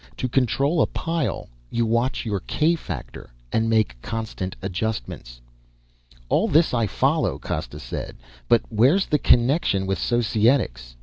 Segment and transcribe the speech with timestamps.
[0.17, 5.41] To control a pile you watch your k factor and make constant adjustments."
[6.27, 8.17] "All this I follow," Costa said,
[8.49, 10.95] "but where's the connection with Societics?"